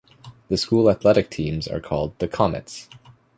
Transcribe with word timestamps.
The 0.49 0.57
school 0.57 0.89
athletic 0.89 1.29
teams 1.29 1.67
are 1.67 1.79
called 1.79 2.17
the 2.17 2.27
"Comets". 2.27 2.89